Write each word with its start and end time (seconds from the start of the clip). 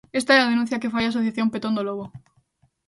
Esta 0.19 0.31
é 0.37 0.39
a 0.41 0.49
denuncia 0.51 0.81
que 0.81 0.93
fai 0.93 1.03
a 1.05 1.11
asociación 1.13 1.51
Petón 1.53 1.73
do 1.75 1.85
Lobo. 1.87 2.05